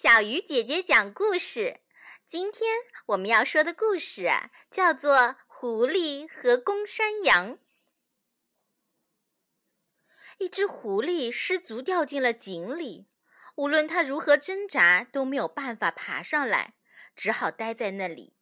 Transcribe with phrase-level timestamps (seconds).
[0.00, 1.80] 小鱼姐姐讲故事。
[2.24, 2.70] 今天
[3.06, 5.16] 我们要说的故事啊，叫做
[5.48, 7.54] 《狐狸和公山羊》。
[10.38, 13.08] 一只狐狸失足掉进了井里，
[13.56, 16.74] 无论它如何挣扎，都没有办法爬上来，
[17.16, 18.36] 只好待在那里。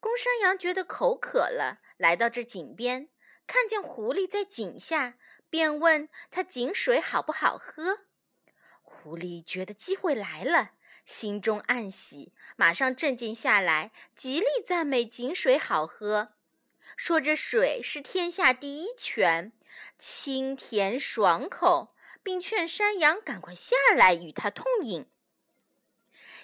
[0.00, 3.10] 公山羊觉得口渴了，来到这井边，
[3.46, 5.18] 看见狐狸在井下，
[5.50, 8.06] 便问他井水好不好喝。
[9.02, 10.72] 狐狸觉得机会来了，
[11.06, 16.34] 心中暗喜，马上镇静下来，极力赞美井水好喝，
[16.96, 19.52] 说这水是天下第一泉，
[19.98, 25.06] 清甜爽口，并劝山羊赶快下来与他痛饮。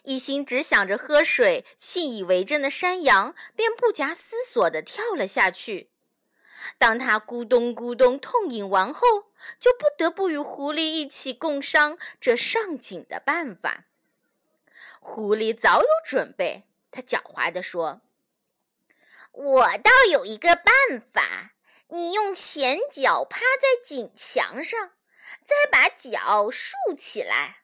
[0.05, 5.91] 一心只想着喝水、信以为真的山羊，便不假思索地跳了下去。
[6.79, 13.85] 当他咕咚咕咚痛饮完后，就不得不与狐狸一起共商这上井的办法。
[15.01, 18.01] 狐狸早有准备，他狡猾地说
[19.33, 21.53] ：“我倒有一个办法，
[21.89, 24.91] 你用前脚趴在井墙上，
[25.45, 27.59] 再把脚竖起来，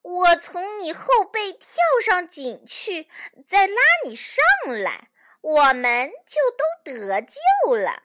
[0.00, 3.08] 我从你后背跳上井去，
[3.46, 5.10] 再拉你上来，
[5.42, 8.04] 我们就都得救了。”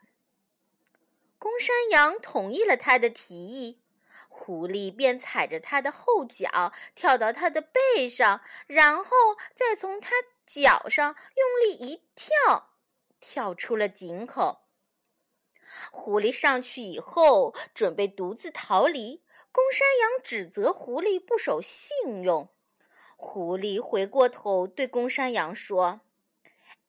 [1.62, 3.82] 山羊同意了他的提议，
[4.28, 9.06] 狐狸便踩着他的后脚跳到他的背上，然后
[9.56, 12.72] 再从他脚上用力一跳，
[13.20, 14.64] 跳出了井口。
[15.92, 19.24] 狐狸上去以后，准备独自逃离。
[19.54, 22.50] 公山羊指责狐狸不守信用。
[23.18, 26.02] 狐狸回过头对公山羊说：“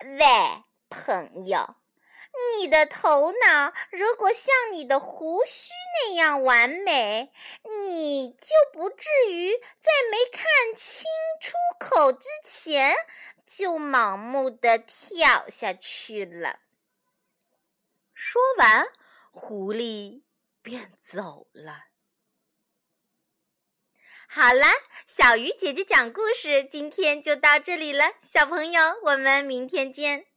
[0.01, 1.77] 喂，朋友。”
[2.59, 7.33] 你的头脑如果像你的胡须那样完美，
[7.83, 10.43] 你就不至于在没看
[10.75, 11.05] 清
[11.41, 12.95] 出口之前
[13.47, 16.61] 就盲目的跳下去了。
[18.15, 18.87] 说完，
[19.31, 20.23] 狐狸
[20.63, 21.85] 便走了。
[24.29, 24.67] 好了，
[25.05, 30.32] 小鱼姐姐讲故事，今天就到这里了，小朋友，我们明天见。